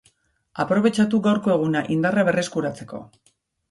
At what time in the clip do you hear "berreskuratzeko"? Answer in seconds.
2.33-3.09